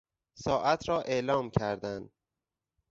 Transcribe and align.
ساعت 0.35 0.89
را 0.89 1.01
اعلام 1.01 1.49
کردن 1.49 2.09